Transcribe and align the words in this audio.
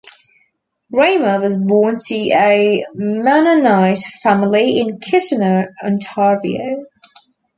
Reimer 0.91 1.39
was 1.39 1.55
born 1.57 1.97
to 2.07 2.15
a 2.33 2.83
Mennonite 2.95 3.99
family 4.23 4.79
in 4.79 4.99
Kitchener, 4.99 5.75
Ontario. 5.83 6.85